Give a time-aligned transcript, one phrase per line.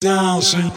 [0.00, 0.72] dancing.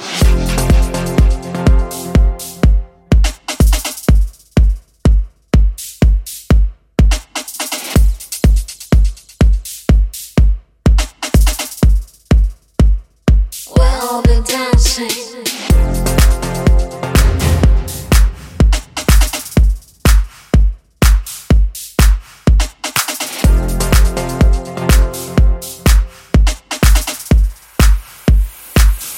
[13.78, 15.63] We'll be dancing.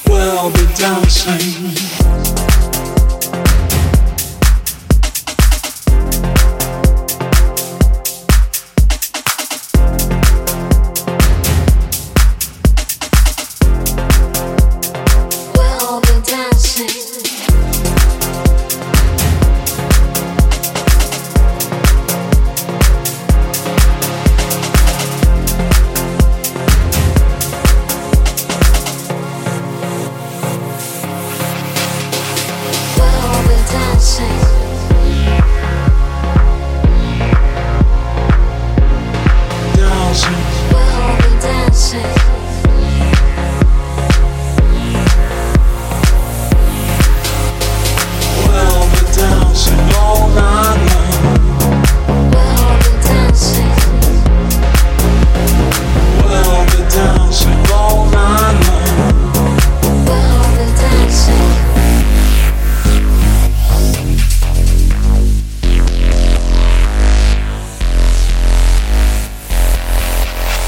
[0.07, 2.54] We'll be dancing.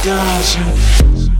[0.07, 1.36] Dancing.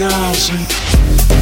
[0.00, 1.39] Dancing.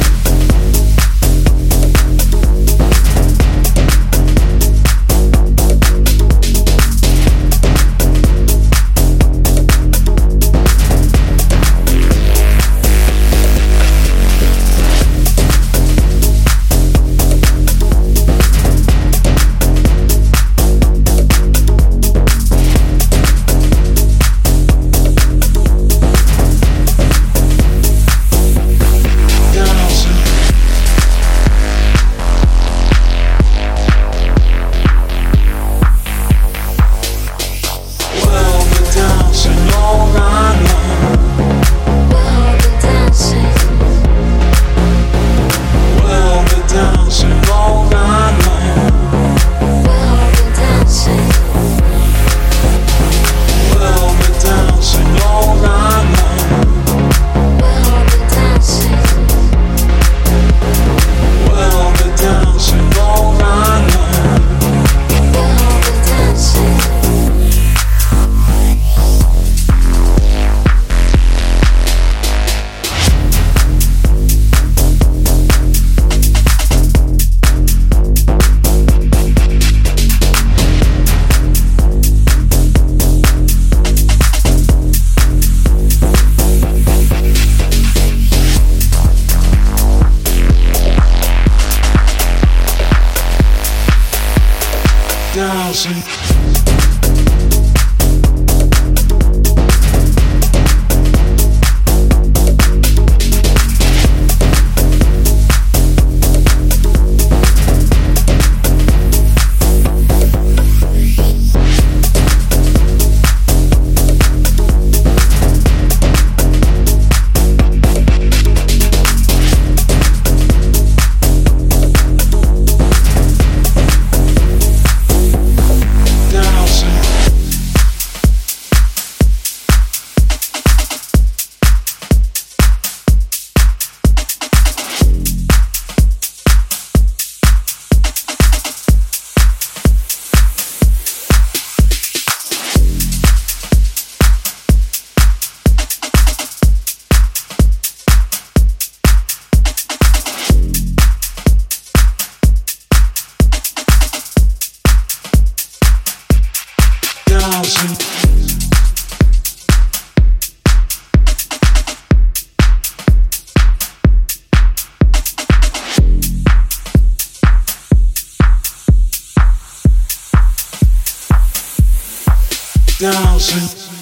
[172.99, 173.98] thousand.